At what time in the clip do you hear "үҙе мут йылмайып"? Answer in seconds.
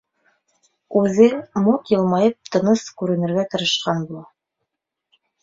1.01-2.49